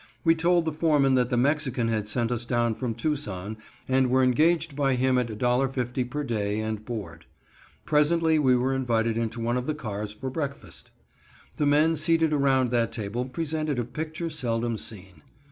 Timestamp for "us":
2.31-2.43